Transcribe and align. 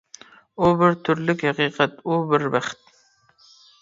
ئۇ 0.61 0.69
بىر 0.79 0.95
تۈرلۈك 1.09 1.45
ھەقىقەت، 1.49 2.01
ئۇ 2.07 2.17
بىر 2.33 2.47
بەخت. 2.57 2.83